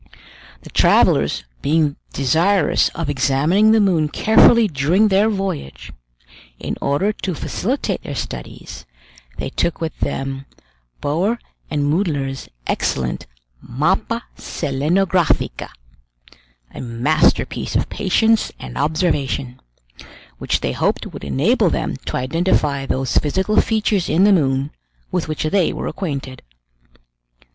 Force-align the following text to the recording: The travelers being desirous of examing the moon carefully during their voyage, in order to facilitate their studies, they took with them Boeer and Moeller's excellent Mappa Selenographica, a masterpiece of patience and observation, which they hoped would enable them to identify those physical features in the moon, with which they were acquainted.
The 0.63 0.71
travelers 0.71 1.43
being 1.61 1.95
desirous 2.11 2.89
of 2.95 3.07
examing 3.07 3.69
the 3.69 3.79
moon 3.79 4.09
carefully 4.09 4.67
during 4.67 5.09
their 5.09 5.29
voyage, 5.29 5.93
in 6.57 6.75
order 6.81 7.13
to 7.13 7.35
facilitate 7.35 8.01
their 8.01 8.15
studies, 8.15 8.87
they 9.37 9.51
took 9.51 9.79
with 9.79 9.95
them 9.99 10.47
Boeer 11.01 11.37
and 11.69 11.85
Moeller's 11.85 12.49
excellent 12.65 13.27
Mappa 13.63 14.23
Selenographica, 14.35 15.69
a 16.73 16.81
masterpiece 16.81 17.75
of 17.75 17.87
patience 17.89 18.51
and 18.59 18.79
observation, 18.79 19.61
which 20.39 20.61
they 20.61 20.71
hoped 20.71 21.05
would 21.05 21.23
enable 21.23 21.69
them 21.69 21.95
to 22.07 22.17
identify 22.17 22.87
those 22.87 23.19
physical 23.19 23.61
features 23.61 24.09
in 24.09 24.23
the 24.23 24.33
moon, 24.33 24.71
with 25.11 25.27
which 25.27 25.43
they 25.43 25.71
were 25.71 25.85
acquainted. 25.85 26.41